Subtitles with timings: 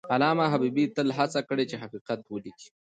[0.13, 2.69] علامه حبیبي تل هڅه کړې چې حقیقت ولیکي.